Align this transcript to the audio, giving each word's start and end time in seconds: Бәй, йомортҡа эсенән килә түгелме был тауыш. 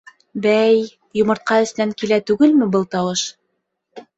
Бәй, 0.45 0.79
йомортҡа 1.19 1.59
эсенән 1.65 1.93
килә 2.03 2.19
түгелме 2.31 2.71
был 2.77 2.89
тауыш. 2.97 3.29